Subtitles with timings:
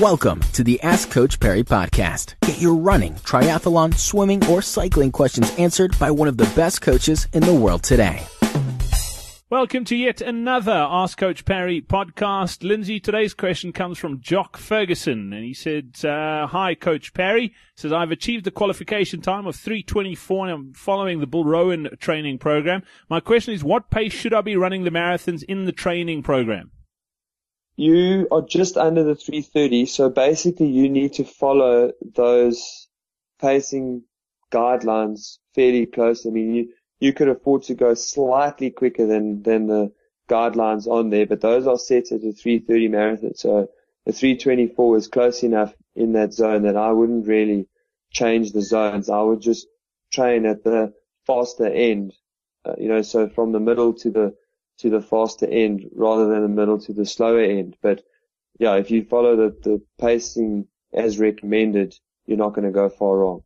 [0.00, 2.36] Welcome to the Ask Coach Parry podcast.
[2.42, 7.26] Get your running, triathlon, swimming, or cycling questions answered by one of the best coaches
[7.32, 8.24] in the world today.
[9.50, 12.62] Welcome to yet another Ask Coach Parry podcast.
[12.62, 17.92] Lindsay, today's question comes from Jock Ferguson, and he said, uh, "Hi, Coach Parry." Says
[17.92, 22.84] I've achieved the qualification time of 3:24, and I'm following the Bill Rowan training program.
[23.10, 26.70] My question is, what pace should I be running the marathons in the training program?
[27.78, 29.86] You are just under the 330.
[29.86, 32.88] So basically you need to follow those
[33.40, 34.02] pacing
[34.52, 36.26] guidelines fairly close.
[36.26, 36.68] I mean, you,
[36.98, 39.92] you could afford to go slightly quicker than, than the
[40.28, 43.34] guidelines on there, but those are set at a 330 marathon.
[43.36, 43.68] So
[44.06, 47.68] the 324 is close enough in that zone that I wouldn't really
[48.10, 49.08] change the zones.
[49.08, 49.68] I would just
[50.12, 50.94] train at the
[51.28, 52.12] faster end,
[52.64, 54.34] uh, you know, so from the middle to the
[54.78, 57.76] to the faster end rather than the middle to the slower end.
[57.82, 58.04] But
[58.58, 63.18] yeah, if you follow the, the pacing as recommended, you're not going to go far
[63.18, 63.42] wrong.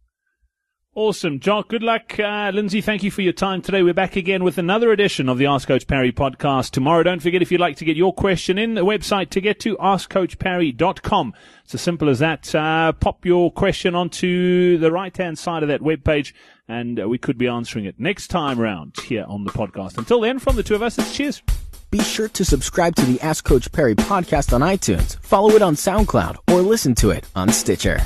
[0.95, 1.41] Awesome.
[1.41, 2.21] Jock, good luck.
[2.21, 3.83] Uh, Lindsay, thank you for your time today.
[3.83, 7.03] We're back again with another edition of the Ask Coach Parry podcast tomorrow.
[7.03, 9.75] Don't forget, if you'd like to get your question in, the website to get to
[9.79, 11.33] askcoachparry.com.
[11.65, 12.55] It's as simple as that.
[12.55, 16.35] Uh, pop your question onto the right hand side of that webpage
[16.69, 19.97] and uh, we could be answering it next time round here on the podcast.
[19.97, 21.43] Until then, from the two of us, it's cheers.
[21.91, 25.75] Be sure to subscribe to the Ask Coach Parry podcast on iTunes, follow it on
[25.75, 27.99] SoundCloud, or listen to it on Stitcher.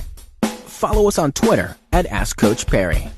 [0.76, 3.08] Follow us on Twitter at Ask Coach Parry.